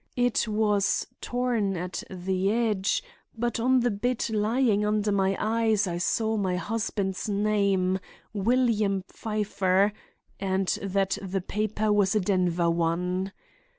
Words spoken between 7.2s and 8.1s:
name,